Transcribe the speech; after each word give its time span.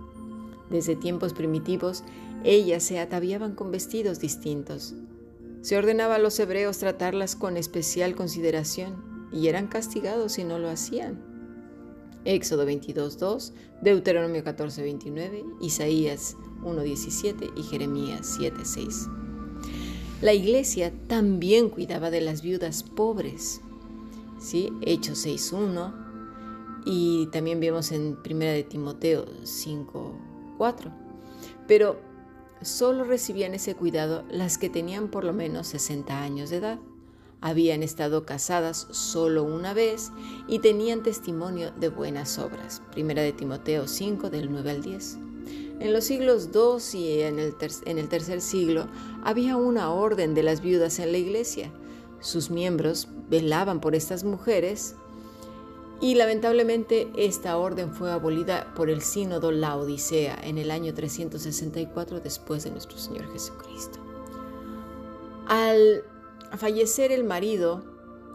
Desde 0.70 0.96
tiempos 0.96 1.34
primitivos, 1.34 2.04
ellas 2.44 2.84
se 2.84 3.00
ataviaban 3.00 3.56
con 3.56 3.72
vestidos 3.72 4.20
distintos. 4.20 4.96
Se 5.62 5.78
ordenaba 5.78 6.16
a 6.16 6.20
los 6.20 6.40
hebreos 6.40 6.80
tratarlas 6.80 7.36
con 7.36 7.58
especial 7.58 8.16
consideración 8.16 9.30
y 9.32 9.48
eran 9.48 9.68
castigados 9.68 10.34
si 10.34 10.44
no 10.44 10.58
lo 10.60 10.70
hacían. 10.70 11.22
Éxodo 12.26 12.66
22.2, 12.68 13.54
Deuteronomio 13.82 14.44
14.29, 14.44 15.44
Isaías 15.62 16.36
1.17 16.64 17.52
y 17.56 17.64
Jeremías 17.64 18.40
7.6. 18.40 19.10
La 20.22 20.34
iglesia 20.34 20.94
también 21.08 21.70
cuidaba 21.70 22.12
de 22.12 22.22
las 22.22 22.44
viudas 22.44 22.84
pobres, 22.84 23.62
¿sí? 24.42 24.74
Hechos 24.82 25.26
6.1 25.26 25.94
y 26.84 27.28
también 27.28 27.60
vemos 27.60 27.92
en 27.92 28.18
1 28.26 28.40
de 28.40 28.64
Timoteo 28.64 29.26
5.4. 29.44 30.92
Pero 31.68 32.00
solo 32.62 33.04
recibían 33.04 33.54
ese 33.54 33.76
cuidado 33.76 34.24
las 34.30 34.58
que 34.58 34.70
tenían 34.70 35.10
por 35.10 35.24
lo 35.24 35.34
menos 35.34 35.68
60 35.68 36.22
años 36.22 36.50
de 36.50 36.58
edad. 36.58 36.80
Habían 37.40 37.82
estado 37.82 38.26
casadas 38.26 38.88
solo 38.92 39.44
una 39.44 39.74
vez 39.74 40.12
y 40.48 40.60
tenían 40.60 41.02
testimonio 41.02 41.72
de 41.72 41.90
buenas 41.90 42.38
obras. 42.38 42.82
1 42.96 43.14
de 43.14 43.34
Timoteo 43.34 43.88
5 43.88 44.30
del 44.30 44.52
9 44.52 44.72
al 44.72 44.82
10. 44.82 45.18
En 45.80 45.94
los 45.94 46.04
siglos 46.04 46.50
II 46.54 47.00
y 47.00 47.22
en 47.22 47.40
el, 47.40 47.56
en 47.86 47.98
el 47.98 48.10
tercer 48.10 48.42
siglo 48.42 48.88
había 49.24 49.58
una 49.58 49.92
orden 49.92 50.36
de 50.36 50.44
las 50.44 50.62
viudas 50.62 51.00
en 51.00 51.12
la 51.12 51.18
iglesia 51.18 51.72
sus 52.22 52.50
miembros 52.50 53.08
velaban 53.30 53.82
por 53.82 53.96
estas 53.96 54.24
mujeres 54.24 54.96
y 56.00 56.16
lamentablemente 56.16 57.12
esta 57.16 57.58
orden 57.58 57.94
fue 57.94 58.12
abolida 58.12 58.74
por 58.76 58.90
el 58.90 59.02
sínodo 59.02 59.52
La 59.52 59.76
Odisea 59.76 60.40
en 60.44 60.58
el 60.58 60.72
año 60.72 60.94
364 60.94 62.22
después 62.22 62.64
de 62.64 62.72
nuestro 62.72 62.98
Señor 62.98 63.32
Jesucristo. 63.32 64.00
Al 65.48 66.04
fallecer 66.58 67.12
el 67.12 67.24
marido 67.24 67.84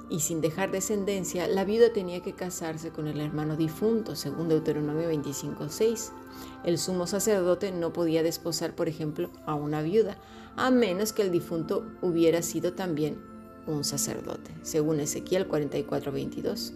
y 0.09 0.21
sin 0.21 0.41
dejar 0.41 0.71
descendencia, 0.71 1.49
la 1.49 1.65
viuda 1.65 1.93
tenía 1.93 2.21
que 2.23 2.35
casarse 2.35 2.91
con 2.91 3.09
el 3.09 3.21
hermano 3.21 3.57
difunto, 3.57 4.15
según 4.15 4.49
Deuteronomio 4.49 5.11
25.6. 5.11 6.13
El 6.65 6.79
sumo 6.79 7.09
sacerdote 7.09 7.73
no 7.73 7.93
podía 7.93 8.23
desposar, 8.23 8.77
por 8.77 8.89
ejemplo, 8.89 9.31
a 9.45 9.55
una 9.55 9.83
viuda, 9.83 10.19
a 10.57 10.71
menos 10.71 11.13
que 11.13 11.23
el 11.23 11.33
difunto 11.33 11.85
hubiera 12.03 12.43
sido 12.43 12.75
también 12.75 13.36
un 13.67 13.85
sacerdote, 13.85 14.51
según 14.63 15.01
Ezequiel 15.01 15.49
44:22. 15.49 16.73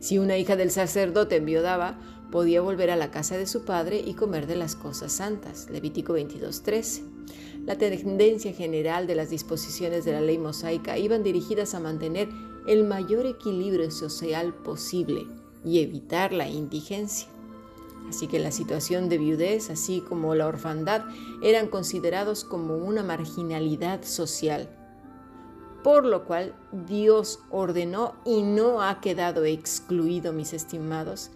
Si 0.00 0.18
una 0.18 0.38
hija 0.38 0.56
del 0.56 0.70
sacerdote 0.70 1.36
enviudaba, 1.36 1.98
podía 2.30 2.60
volver 2.60 2.90
a 2.90 2.96
la 2.96 3.10
casa 3.10 3.36
de 3.36 3.46
su 3.46 3.64
padre 3.64 4.02
y 4.04 4.14
comer 4.14 4.46
de 4.46 4.56
las 4.56 4.76
cosas 4.76 5.12
santas, 5.12 5.68
Levítico 5.70 6.14
22:13. 6.14 7.02
La 7.64 7.76
tendencia 7.76 8.52
general 8.52 9.06
de 9.06 9.14
las 9.14 9.30
disposiciones 9.30 10.04
de 10.04 10.12
la 10.12 10.20
ley 10.20 10.38
mosaica 10.38 10.96
iban 10.96 11.22
dirigidas 11.22 11.74
a 11.74 11.80
mantener 11.80 12.28
el 12.66 12.84
mayor 12.84 13.26
equilibrio 13.26 13.90
social 13.90 14.54
posible 14.54 15.26
y 15.64 15.80
evitar 15.80 16.32
la 16.32 16.48
indigencia. 16.48 17.28
Así 18.08 18.26
que 18.26 18.38
la 18.38 18.52
situación 18.52 19.10
de 19.10 19.18
viudez, 19.18 19.68
así 19.68 20.00
como 20.00 20.34
la 20.34 20.46
orfandad, 20.46 21.04
eran 21.42 21.68
considerados 21.68 22.44
como 22.44 22.76
una 22.76 23.02
marginalidad 23.02 24.02
social 24.02 24.77
por 25.82 26.04
lo 26.04 26.24
cual 26.24 26.54
Dios 26.86 27.40
ordenó 27.50 28.14
y 28.24 28.42
no 28.42 28.82
ha 28.82 29.00
quedado 29.00 29.44
excluido, 29.44 30.32
mis 30.32 30.52
estimados, 30.52 31.30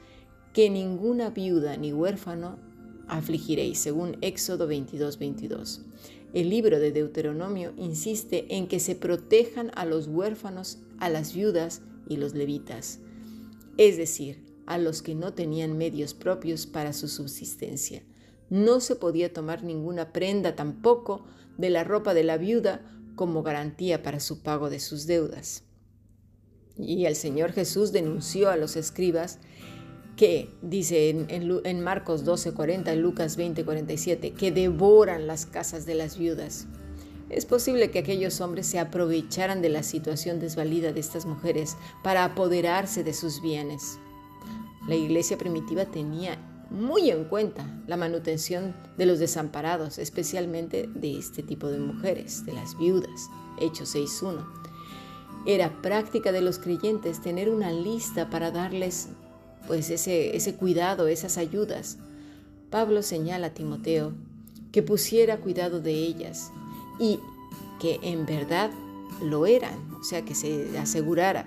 que 0.52 0.68
ninguna 0.68 1.30
viuda 1.30 1.76
ni 1.76 1.92
huérfano 1.92 2.58
afligiréis, 3.08 3.78
según 3.78 4.16
Éxodo 4.20 4.66
22, 4.66 5.18
22. 5.18 5.82
El 6.34 6.48
libro 6.48 6.80
de 6.80 6.92
Deuteronomio 6.92 7.72
insiste 7.76 8.56
en 8.56 8.66
que 8.66 8.80
se 8.80 8.94
protejan 8.94 9.70
a 9.74 9.84
los 9.84 10.08
huérfanos, 10.08 10.78
a 10.98 11.08
las 11.08 11.34
viudas 11.34 11.82
y 12.08 12.16
los 12.16 12.34
levitas, 12.34 13.00
es 13.76 13.96
decir, 13.96 14.44
a 14.66 14.78
los 14.78 15.02
que 15.02 15.14
no 15.14 15.34
tenían 15.34 15.76
medios 15.76 16.14
propios 16.14 16.66
para 16.66 16.92
su 16.92 17.08
subsistencia. 17.08 18.02
No 18.48 18.80
se 18.80 18.96
podía 18.96 19.32
tomar 19.32 19.62
ninguna 19.62 20.12
prenda 20.12 20.56
tampoco 20.56 21.24
de 21.58 21.70
la 21.70 21.84
ropa 21.84 22.14
de 22.14 22.24
la 22.24 22.38
viuda 22.38 22.80
como 23.14 23.42
garantía 23.42 24.02
para 24.02 24.20
su 24.20 24.42
pago 24.42 24.70
de 24.70 24.80
sus 24.80 25.06
deudas. 25.06 25.64
Y 26.78 27.04
el 27.06 27.16
Señor 27.16 27.52
Jesús 27.52 27.92
denunció 27.92 28.50
a 28.50 28.56
los 28.56 28.76
escribas 28.76 29.38
que, 30.16 30.50
dice 30.62 31.10
en, 31.10 31.26
en, 31.28 31.80
Marcos 31.80 32.24
12:40 32.24 32.92
y 32.92 32.96
Lucas 32.96 33.38
20:47, 33.38 34.34
que 34.34 34.52
devoran 34.52 35.26
las 35.26 35.46
casas 35.46 35.86
de 35.86 35.94
las 35.94 36.18
viudas. 36.18 36.66
Es 37.30 37.46
posible 37.46 37.90
que 37.90 38.00
aquellos 38.00 38.40
hombres 38.42 38.66
se 38.66 38.78
aprovecharan 38.78 39.62
de 39.62 39.70
la 39.70 39.82
situación 39.82 40.38
desvalida 40.38 40.92
de 40.92 41.00
estas 41.00 41.24
mujeres 41.24 41.76
para 42.02 42.24
apoderarse 42.24 43.04
de 43.04 43.14
sus 43.14 43.40
bienes. 43.40 43.98
La 44.86 44.96
iglesia 44.96 45.38
primitiva 45.38 45.86
tenía 45.86 46.38
muy 46.72 47.10
en 47.10 47.24
cuenta 47.24 47.66
la 47.86 47.96
manutención 47.96 48.74
de 48.96 49.06
los 49.06 49.18
desamparados, 49.18 49.98
especialmente 49.98 50.88
de 50.94 51.18
este 51.18 51.42
tipo 51.42 51.68
de 51.68 51.78
mujeres, 51.78 52.44
de 52.46 52.54
las 52.54 52.76
viudas. 52.78 53.28
Hechos 53.60 53.94
6.1. 53.94 54.44
Era 55.46 55.82
práctica 55.82 56.32
de 56.32 56.40
los 56.40 56.58
creyentes 56.58 57.20
tener 57.20 57.50
una 57.50 57.70
lista 57.70 58.30
para 58.30 58.50
darles 58.50 59.08
pues 59.66 59.90
ese, 59.90 60.36
ese 60.36 60.54
cuidado, 60.54 61.08
esas 61.08 61.36
ayudas. 61.36 61.98
Pablo 62.70 63.02
señala 63.02 63.48
a 63.48 63.54
Timoteo 63.54 64.12
que 64.72 64.82
pusiera 64.82 65.38
cuidado 65.38 65.80
de 65.80 65.92
ellas 65.92 66.50
y 66.98 67.20
que 67.80 68.00
en 68.02 68.24
verdad 68.24 68.70
lo 69.22 69.46
eran, 69.46 69.92
o 69.94 70.04
sea, 70.04 70.22
que 70.22 70.34
se 70.34 70.78
asegurara 70.78 71.44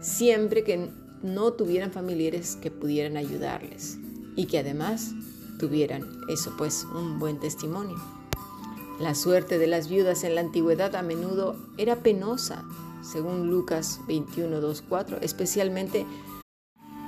siempre 0.00 0.62
que 0.62 0.90
no 1.22 1.54
tuvieran 1.54 1.90
familiares 1.90 2.56
que 2.56 2.70
pudieran 2.70 3.16
ayudarles 3.16 3.98
y 4.36 4.46
que 4.46 4.58
además 4.58 5.12
tuvieran 5.58 6.04
eso 6.28 6.54
pues 6.56 6.86
un 6.94 7.18
buen 7.18 7.38
testimonio. 7.38 7.96
La 9.00 9.14
suerte 9.14 9.58
de 9.58 9.66
las 9.66 9.88
viudas 9.88 10.22
en 10.22 10.36
la 10.36 10.40
antigüedad 10.40 10.94
a 10.94 11.02
menudo 11.02 11.56
era 11.78 11.96
penosa, 11.96 12.64
según 13.02 13.50
Lucas 13.50 14.00
21, 14.06 14.60
2, 14.60 14.84
4, 14.88 15.18
especialmente 15.20 16.06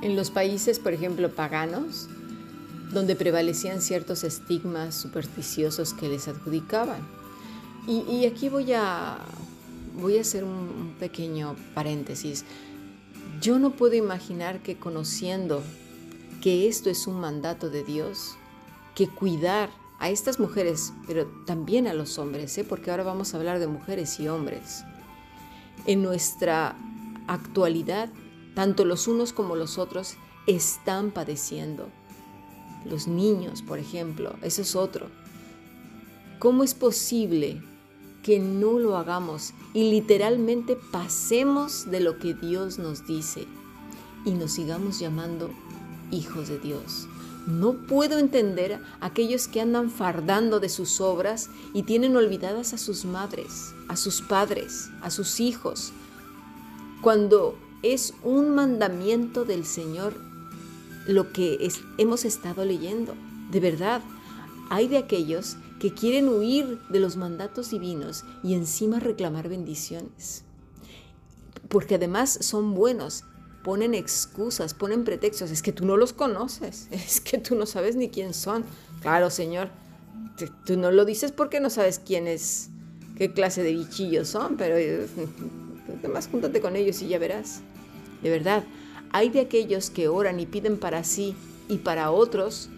En 0.03 0.15
los 0.15 0.29
países, 0.29 0.77
por 0.77 0.93
ejemplo, 0.93 1.33
paganos, 1.33 2.07
donde 2.93 3.15
prevalecían 3.15 3.81
ciertos 3.81 4.23
estigmas 4.23 4.93
supersticiosos 4.93 5.93
que 5.95 6.07
les 6.07 6.27
adjudicaban. 6.27 7.01
Y, 7.87 8.25
aquí 8.25 8.49
voy 8.49 8.73
a, 8.73 9.17
voy 9.99 10.17
a 10.17 10.21
hacer 10.21 10.43
un 10.43 10.95
pequeño 10.99 11.55
paréntesis. 11.73 12.43
Yo 13.41 13.59
no 13.59 13.71
puedo 13.71 13.95
imaginar 13.95 14.61
que 14.61 14.77
conociendo 14.77 15.63
que 16.41 16.67
esto 16.67 16.89
es 16.89 17.07
un 17.07 17.19
mandato 17.19 17.69
de 17.69 17.83
Dios, 17.83 18.35
que 18.95 19.07
cuidar 19.07 19.69
a 19.99 20.09
estas 20.09 20.39
mujeres, 20.39 20.93
pero 21.07 21.25
también 21.45 21.87
a 21.87 21.93
los 21.93 22.17
hombres, 22.19 22.57
¿eh? 22.57 22.63
porque 22.63 22.91
ahora 22.91 23.03
vamos 23.03 23.33
a 23.33 23.37
hablar 23.37 23.59
de 23.59 23.67
mujeres 23.67 24.19
y 24.19 24.27
hombres. 24.27 24.83
En 25.85 26.03
nuestra 26.03 26.75
actualidad, 27.27 28.09
tanto 28.53 28.85
los 28.85 29.07
unos 29.07 29.33
como 29.33 29.55
los 29.55 29.77
otros 29.77 30.15
están 30.45 31.11
padeciendo. 31.11 31.89
Los 32.85 33.07
niños, 33.07 33.61
por 33.61 33.79
ejemplo, 33.79 34.35
eso 34.41 34.61
es 34.61 34.75
otro. 34.75 35.07
¿Cómo 36.39 36.63
es 36.63 36.73
posible 36.73 37.61
que 38.23 38.39
no 38.39 38.77
lo 38.77 38.97
hagamos 38.97 39.53
y 39.73 39.89
literalmente 39.89 40.77
pasemos 40.91 41.89
de 41.89 41.99
lo 41.99 42.19
que 42.19 42.33
Dios 42.33 42.77
nos 42.77 43.07
dice 43.07 43.45
y 44.25 44.31
nos 44.31 44.51
sigamos 44.51 44.99
llamando 44.99 45.49
hijos 46.11 46.47
de 46.47 46.59
Dios? 46.59 47.07
No 47.47 47.73
puedo 47.73 48.19
entender 48.19 48.81
aquellos 48.99 49.47
que 49.47 49.61
andan 49.61 49.89
fardando 49.89 50.59
de 50.59 50.67
sus 50.67 50.99
obras 50.99 51.49
y 51.73 51.83
tienen 51.83 52.17
olvidadas 52.17 52.73
a 52.73 52.77
sus 52.77 53.05
madres, 53.05 53.73
a 53.87 53.95
sus 53.95 54.21
padres, 54.21 54.89
a 55.01 55.09
sus 55.09 55.39
hijos, 55.39 55.93
cuando 57.01 57.57
es 57.83 58.13
un 58.23 58.53
mandamiento 58.53 59.45
del 59.45 59.65
Señor 59.65 60.13
lo 61.07 61.31
que 61.31 61.71
hemos 61.97 62.25
estado 62.25 62.65
leyendo. 62.65 63.15
De 63.49 63.61
verdad, 63.61 64.01
hay 64.69 64.87
de 64.89 64.97
aquellos 64.97 65.55
que 65.79 65.93
quieren 65.93 66.27
huir 66.27 66.79
de 66.89 66.99
los 66.99 67.15
mandatos 67.15 67.69
divinos 67.69 68.25
y 68.43 68.55
encima 68.55 68.99
reclamar 68.99 69.47
bendiciones. 69.47 70.43
Porque 71.69 71.95
además 71.95 72.37
son 72.41 72.73
buenos, 72.73 73.23
ponen 73.67 73.93
excusas, 73.93 74.73
ponen 74.73 75.03
pretextos. 75.03 75.51
Es 75.51 75.61
que 75.61 75.73
tú 75.73 75.85
no 75.85 75.97
los 75.97 76.13
conoces, 76.13 76.87
es 76.91 77.19
que 77.19 77.37
tú 77.37 77.53
no 77.53 77.65
sabes 77.65 77.97
ni 77.97 78.07
quién 78.07 78.33
son. 78.33 78.63
Claro, 79.01 79.29
Señor, 79.29 79.71
tú 80.65 80.77
no 80.77 80.89
lo 80.89 81.03
dices 81.03 81.33
porque 81.33 81.59
no 81.59 81.69
sabes 81.69 81.99
quién 81.99 82.27
es, 82.27 82.69
qué 83.17 83.33
clase 83.33 83.63
de 83.63 83.73
bichillos 83.73 84.29
son, 84.29 84.55
pero 84.55 84.77
eh, 84.77 85.05
además 85.99 86.29
júntate 86.31 86.61
con 86.61 86.77
ellos 86.77 87.01
y 87.01 87.09
ya 87.09 87.19
verás. 87.19 87.59
De 88.23 88.29
verdad, 88.29 88.63
hay 89.11 89.27
de 89.27 89.41
aquellos 89.41 89.89
que 89.89 90.07
oran 90.07 90.39
y 90.39 90.45
piden 90.45 90.79
para 90.79 91.03
sí 91.03 91.35
y 91.67 91.79
para 91.79 92.11
otros 92.11 92.69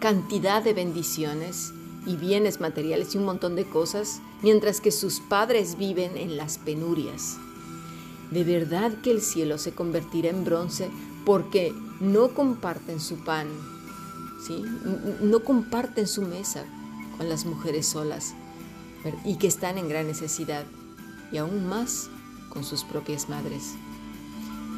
cantidad 0.00 0.62
de 0.62 0.72
bendiciones 0.72 1.74
y 2.06 2.16
bienes 2.16 2.58
materiales 2.58 3.14
y 3.14 3.18
un 3.18 3.26
montón 3.26 3.54
de 3.54 3.66
cosas, 3.66 4.22
mientras 4.40 4.80
que 4.80 4.92
sus 4.92 5.20
padres 5.20 5.76
viven 5.76 6.16
en 6.16 6.38
las 6.38 6.56
penurias. 6.56 7.36
De 8.32 8.44
verdad 8.44 8.92
que 9.02 9.10
el 9.10 9.20
cielo 9.20 9.58
se 9.58 9.72
convertirá 9.72 10.30
en 10.30 10.44
bronce 10.44 10.88
porque 11.26 11.74
no 12.00 12.28
comparten 12.30 12.98
su 12.98 13.22
pan, 13.24 13.46
¿sí? 14.46 14.64
no 15.20 15.44
comparten 15.44 16.08
su 16.08 16.22
mesa 16.22 16.64
con 17.18 17.28
las 17.28 17.44
mujeres 17.44 17.86
solas 17.86 18.34
y 19.24 19.36
que 19.36 19.46
están 19.46 19.76
en 19.76 19.88
gran 19.88 20.06
necesidad, 20.06 20.64
y 21.30 21.36
aún 21.36 21.66
más 21.66 22.08
con 22.48 22.64
sus 22.64 22.84
propias 22.84 23.28
madres. 23.28 23.74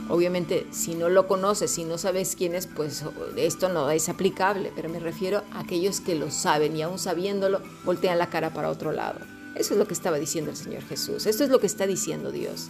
Obviamente, 0.08 0.66
si 0.70 0.94
no 0.94 1.08
lo 1.08 1.28
conoces, 1.28 1.70
si 1.70 1.84
no 1.84 1.96
sabes 1.96 2.34
quién 2.36 2.54
es, 2.54 2.66
pues 2.66 3.04
esto 3.36 3.68
no 3.68 3.90
es 3.90 4.08
aplicable, 4.08 4.72
pero 4.74 4.88
me 4.88 4.98
refiero 4.98 5.42
a 5.52 5.60
aquellos 5.60 6.00
que 6.00 6.14
lo 6.14 6.30
saben 6.30 6.76
y 6.76 6.82
aún 6.82 6.98
sabiéndolo, 6.98 7.60
voltean 7.84 8.18
la 8.18 8.30
cara 8.30 8.52
para 8.52 8.70
otro 8.70 8.92
lado. 8.92 9.20
Eso 9.54 9.74
es 9.74 9.78
lo 9.78 9.86
que 9.86 9.94
estaba 9.94 10.18
diciendo 10.18 10.50
el 10.50 10.56
Señor 10.56 10.82
Jesús, 10.82 11.26
esto 11.26 11.44
es 11.44 11.50
lo 11.50 11.60
que 11.60 11.66
está 11.66 11.86
diciendo 11.86 12.32
Dios. 12.32 12.68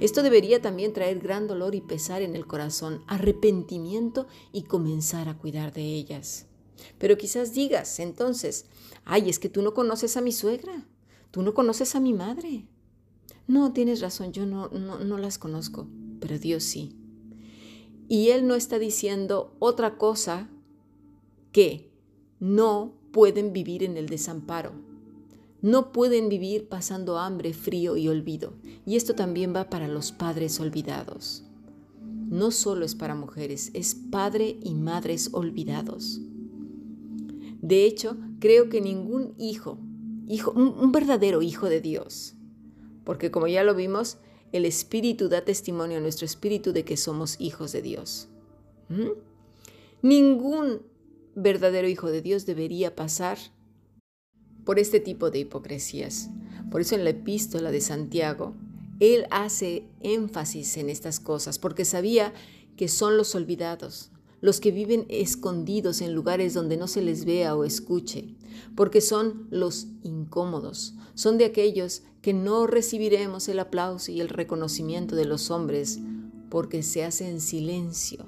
Esto 0.00 0.22
debería 0.22 0.62
también 0.62 0.94
traer 0.94 1.20
gran 1.20 1.46
dolor 1.46 1.74
y 1.74 1.82
pesar 1.82 2.22
en 2.22 2.34
el 2.34 2.46
corazón, 2.46 3.04
arrepentimiento 3.06 4.26
y 4.50 4.62
comenzar 4.62 5.28
a 5.28 5.36
cuidar 5.36 5.74
de 5.74 5.82
ellas. 5.82 6.46
Pero 6.98 7.18
quizás 7.18 7.52
digas 7.52 8.00
entonces, 8.00 8.64
ay, 9.04 9.28
es 9.28 9.38
que 9.38 9.50
tú 9.50 9.60
no 9.60 9.74
conoces 9.74 10.16
a 10.16 10.22
mi 10.22 10.32
suegra, 10.32 10.86
tú 11.30 11.42
no 11.42 11.52
conoces 11.52 11.94
a 11.94 12.00
mi 12.00 12.14
madre. 12.14 12.66
No, 13.46 13.72
tienes 13.74 14.00
razón, 14.00 14.32
yo 14.32 14.46
no, 14.46 14.68
no, 14.68 14.98
no 15.00 15.18
las 15.18 15.36
conozco, 15.36 15.86
pero 16.18 16.38
Dios 16.38 16.64
sí. 16.64 16.96
Y 18.08 18.30
Él 18.30 18.46
no 18.46 18.54
está 18.54 18.78
diciendo 18.78 19.54
otra 19.58 19.98
cosa 19.98 20.48
que 21.52 21.90
no 22.38 22.94
pueden 23.12 23.52
vivir 23.52 23.82
en 23.82 23.98
el 23.98 24.08
desamparo 24.08 24.89
no 25.62 25.92
pueden 25.92 26.28
vivir 26.28 26.68
pasando 26.68 27.18
hambre, 27.18 27.52
frío 27.52 27.96
y 27.96 28.08
olvido. 28.08 28.54
Y 28.86 28.96
esto 28.96 29.14
también 29.14 29.54
va 29.54 29.68
para 29.68 29.88
los 29.88 30.12
padres 30.12 30.58
olvidados. 30.60 31.44
No 32.28 32.50
solo 32.50 32.84
es 32.84 32.94
para 32.94 33.14
mujeres, 33.14 33.70
es 33.74 33.94
padre 33.94 34.58
y 34.62 34.74
madres 34.74 35.30
olvidados. 35.32 36.20
De 37.60 37.84
hecho, 37.84 38.16
creo 38.38 38.70
que 38.70 38.80
ningún 38.80 39.34
hijo, 39.36 39.78
hijo 40.28 40.52
un, 40.52 40.92
verdadero 40.92 41.42
hijo 41.42 41.68
de 41.68 41.80
Dios, 41.80 42.34
porque 43.04 43.30
como 43.30 43.46
ya 43.46 43.64
lo 43.64 43.74
vimos, 43.74 44.18
el 44.52 44.64
Espíritu 44.64 45.28
da 45.28 45.44
testimonio 45.44 45.98
a 45.98 46.00
nuestro 46.00 46.24
espíritu 46.24 46.72
de 46.72 46.84
que 46.84 46.96
somos 46.96 47.36
hijos 47.38 47.72
de 47.72 47.82
Dios. 47.82 48.28
¿Mm? 48.88 49.10
Ningún 50.02 50.82
verdadero 51.34 51.88
hijo 51.88 52.10
de 52.10 52.22
Dios 52.22 52.46
debería 52.46 52.96
pasar 52.96 53.38
por 54.70 54.78
este 54.78 55.00
tipo 55.00 55.32
de 55.32 55.40
hipocresías. 55.40 56.30
Por 56.70 56.80
eso 56.80 56.94
en 56.94 57.02
la 57.02 57.10
epístola 57.10 57.72
de 57.72 57.80
Santiago, 57.80 58.54
él 59.00 59.26
hace 59.32 59.88
énfasis 60.00 60.76
en 60.76 60.90
estas 60.90 61.18
cosas, 61.18 61.58
porque 61.58 61.84
sabía 61.84 62.32
que 62.76 62.86
son 62.86 63.16
los 63.16 63.34
olvidados, 63.34 64.12
los 64.40 64.60
que 64.60 64.70
viven 64.70 65.06
escondidos 65.08 66.00
en 66.00 66.14
lugares 66.14 66.54
donde 66.54 66.76
no 66.76 66.86
se 66.86 67.02
les 67.02 67.24
vea 67.24 67.56
o 67.56 67.64
escuche, 67.64 68.36
porque 68.76 69.00
son 69.00 69.48
los 69.50 69.88
incómodos, 70.04 70.94
son 71.14 71.36
de 71.36 71.46
aquellos 71.46 72.04
que 72.22 72.32
no 72.32 72.68
recibiremos 72.68 73.48
el 73.48 73.58
aplauso 73.58 74.12
y 74.12 74.20
el 74.20 74.28
reconocimiento 74.28 75.16
de 75.16 75.24
los 75.24 75.50
hombres, 75.50 75.98
porque 76.48 76.84
se 76.84 77.02
hace 77.02 77.28
en 77.28 77.40
silencio. 77.40 78.24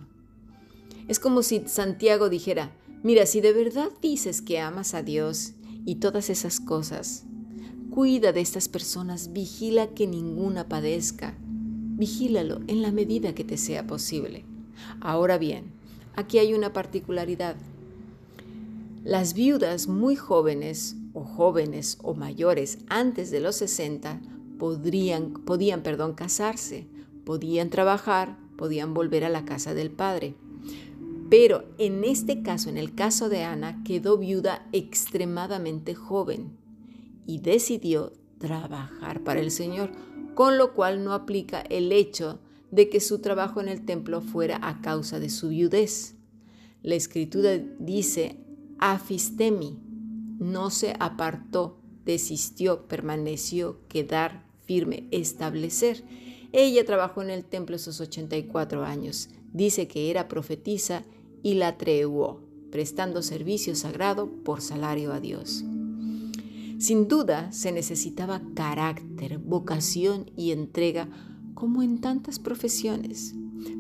Es 1.07 1.21
como 1.21 1.45
si 1.45 1.63
Santiago 1.69 2.29
dijera, 2.29 2.77
mira, 3.05 3.27
si 3.27 3.41
de 3.41 3.53
verdad 3.53 3.91
dices 4.03 4.43
que 4.43 4.59
amas 4.59 4.95
a 4.95 5.05
Dios 5.05 5.53
y 5.85 5.97
todas 5.97 6.31
esas 6.31 6.61
cosas. 6.61 7.25
Cuida 7.91 8.33
de 8.33 8.41
estas 8.41 8.69
personas, 8.69 9.33
vigila 9.33 9.89
que 9.89 10.07
ninguna 10.07 10.69
padezca. 10.69 11.35
Vigílalo 11.39 12.61
en 12.67 12.83
la 12.83 12.91
medida 12.91 13.35
que 13.35 13.45
te 13.45 13.57
sea 13.57 13.87
posible. 13.87 14.45
Ahora 15.01 15.39
bien, 15.39 15.73
aquí 16.15 16.39
hay 16.39 16.55
una 16.55 16.73
particularidad. 16.73 17.57
Las 19.05 19.35
viudas 19.35 19.89
muy 19.89 20.17
jóvenes 20.17 20.97
o 21.13 21.25
jóvenes 21.25 21.99
o 22.03 22.15
mayores 22.15 22.79
antes 22.89 23.31
de 23.31 23.41
los 23.41 23.57
60 23.57 24.21
podrían, 24.59 25.33
podían 25.33 25.83
perdón, 25.83 26.15
casarse, 26.15 26.87
podían 27.25 27.69
trabajar, 27.69 28.39
podían 28.57 28.95
volver 28.95 29.25
a 29.25 29.29
la 29.29 29.45
casa 29.45 29.75
del 29.75 29.91
padre. 29.91 30.35
Pero 31.33 31.65
en 31.79 32.05
este 32.05 32.43
caso, 32.43 32.69
en 32.69 32.77
el 32.77 32.95
caso 32.95 33.31
de 33.31 33.43
Ana, 33.43 33.83
quedó 33.85 34.19
viuda 34.19 34.69
extremadamente 34.73 35.95
joven 35.95 36.59
y 37.27 37.39
decidió 37.39 38.13
trabajar 38.37 39.25
para 39.25 39.41
el 39.41 39.51
Señor, 39.51 39.93
con 40.35 40.59
lo 40.59 40.75
cual 40.75 41.03
no 41.05 41.15
aplica 41.15 41.63
el 41.63 41.91
hecho 41.91 42.39
de 42.71 42.91
que 42.91 43.01
su 43.01 43.21
trabajo 43.21 43.63
en 43.63 43.69
el 43.69 43.87
templo 43.87 44.21
fuera 44.21 44.61
a 44.61 44.83
causa 44.83 45.21
de 45.21 45.31
su 45.31 45.49
viudez. 45.49 46.17
La 46.83 46.97
escritura 46.97 47.57
dice, 47.79 48.37
afistemi, 48.79 49.79
no 50.39 50.69
se 50.69 50.95
apartó, 51.01 51.79
desistió, 52.05 52.87
permaneció, 52.89 53.81
quedar 53.89 54.45
firme, 54.67 55.09
establecer. 55.11 56.05
Ella 56.53 56.85
trabajó 56.85 57.23
en 57.23 57.31
el 57.31 57.47
templo 57.47 57.77
esos 57.77 58.03
84 58.03 58.85
años. 58.85 59.31
Dice 59.55 59.89
que 59.89 60.11
era 60.11 60.29
profetisa 60.29 61.07
y 61.43 61.55
la 61.55 61.77
trehuó, 61.77 62.41
prestando 62.71 63.23
servicio 63.23 63.75
sagrado 63.75 64.29
por 64.29 64.61
salario 64.61 65.13
a 65.13 65.21
Dios. 65.21 65.65
Sin 66.79 67.07
duda 67.07 67.53
se 67.53 67.71
necesitaba 67.71 68.43
carácter, 68.55 69.39
vocación 69.39 70.31
y 70.37 70.51
entrega 70.51 71.09
como 71.55 71.83
en 71.83 72.01
tantas 72.01 72.39
profesiones, 72.39 73.35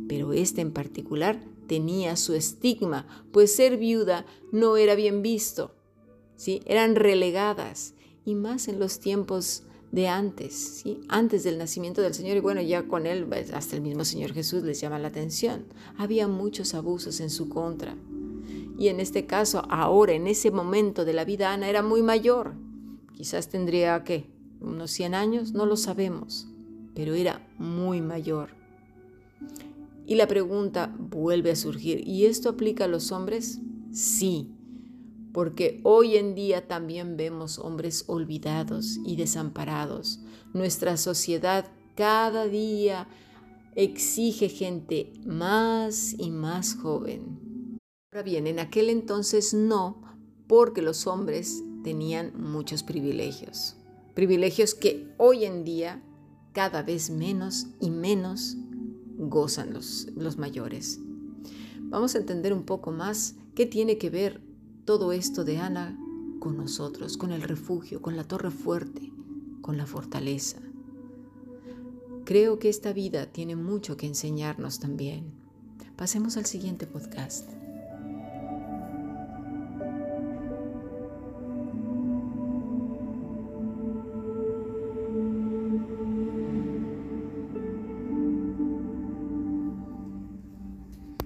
pero 0.09 0.33
esta 0.33 0.61
en 0.61 0.73
particular 0.73 1.42
tenía 1.66 2.16
su 2.16 2.35
estigma, 2.35 3.07
pues 3.33 3.54
ser 3.54 3.76
viuda 3.76 4.26
no 4.52 4.76
era 4.76 4.95
bien 4.95 5.23
visto, 5.23 5.75
¿sí? 6.37 6.61
eran 6.66 6.95
relegadas, 6.95 7.95
y 8.25 8.35
más 8.35 8.69
en 8.69 8.78
los 8.78 9.00
tiempos 9.00 9.64
de 9.93 10.09
antes, 10.09 10.55
¿sí? 10.55 11.01
antes 11.09 11.45
del 11.45 11.59
nacimiento 11.59 12.01
del 12.01 12.15
Señor, 12.15 12.39
y 12.39 12.41
bueno, 12.41 12.63
ya 12.63 12.89
con 12.89 13.07
él, 13.07 13.27
pues, 13.27 13.53
hasta 13.53 13.77
el 13.77 13.83
mismo 13.83 14.05
Señor 14.05 14.33
Jesús 14.33 14.63
les 14.63 14.81
llama 14.81 14.99
la 14.99 15.09
atención. 15.09 15.67
Había 15.99 16.27
muchos 16.27 16.75
abusos 16.75 17.21
en 17.21 17.29
su 17.29 17.51
contra. 17.51 17.95
Y 18.79 18.89
en 18.89 19.01
este 19.01 19.27
caso, 19.27 19.63
ahora, 19.69 20.15
en 20.15 20.27
ese 20.27 20.51
momento 20.51 21.05
de 21.05 21.13
la 21.13 21.27
vida, 21.27 21.53
Ana 21.53 21.69
era 21.69 21.83
muy 21.83 22.03
mayor. 22.03 22.55
Quizás 23.13 23.51
tendría, 23.51 24.03
¿qué? 24.03 24.31
Unos 24.61 24.91
100 24.93 25.15
años, 25.15 25.53
no 25.53 25.67
lo 25.67 25.77
sabemos, 25.77 26.49
pero 26.95 27.13
era 27.15 27.47
muy 27.59 28.01
mayor. 28.01 28.49
Y 30.07 30.15
la 30.15 30.27
pregunta 30.27 30.95
vuelve 30.99 31.51
a 31.51 31.57
surgir, 31.57 32.07
¿y 32.09 32.25
esto 32.25 32.49
aplica 32.49 32.85
a 32.85 32.89
los 32.89 33.13
hombres? 33.13 33.61
Sí, 33.93 34.55
porque 35.33 35.81
hoy 35.83 36.17
en 36.17 36.35
día 36.35 36.69
también 36.69 37.17
vemos 37.17 37.59
hombres 37.59 38.05
olvidados 38.07 38.99
y 39.05 39.17
desamparados. 39.17 40.21
Nuestra 40.53 40.97
sociedad 40.97 41.67
cada 41.97 42.47
día 42.47 43.09
exige 43.75 44.49
gente 44.49 45.12
más 45.25 46.15
y 46.19 46.31
más 46.31 46.75
joven. 46.75 47.79
Ahora 48.12 48.23
bien, 48.23 48.47
en 48.47 48.59
aquel 48.59 48.91
entonces 48.91 49.55
no, 49.55 50.03
porque 50.47 50.83
los 50.83 51.07
hombres 51.07 51.62
tenían 51.83 52.33
muchos 52.39 52.83
privilegios. 52.83 53.77
Privilegios 54.15 54.75
que 54.75 55.15
hoy 55.17 55.47
en 55.47 55.65
día 55.65 56.03
cada 56.53 56.83
vez 56.83 57.09
menos 57.09 57.69
y 57.81 57.91
menos 57.91 58.59
gozan 59.17 59.73
los, 59.73 60.09
los 60.15 60.37
mayores. 60.37 61.01
Vamos 61.81 62.15
a 62.15 62.19
entender 62.19 62.53
un 62.53 62.65
poco 62.65 62.91
más 62.91 63.37
qué 63.55 63.65
tiene 63.65 63.97
que 63.97 64.11
ver 64.11 64.52
todo 64.85 65.12
esto 65.12 65.45
de 65.45 65.59
Ana 65.59 65.97
con 66.41 66.57
nosotros, 66.57 67.17
con 67.17 67.31
el 67.31 67.43
refugio, 67.43 68.03
con 68.03 68.17
la 68.17 68.25
torre 68.25 68.51
fuerte, 68.51 69.12
con 69.61 69.77
la 69.77 69.87
fortaleza. 69.87 70.59
Creo 72.25 72.59
que 72.59 72.69
esta 72.69 72.93
vida 72.93 73.27
tiene 73.27 73.57
mucho 73.57 73.97
que 73.97 74.07
enseñarnos 74.07 74.81
también. 74.81 75.33
Pasemos 75.97 76.37
al 76.37 76.47
siguiente 76.47 76.87
podcast. 76.87 77.62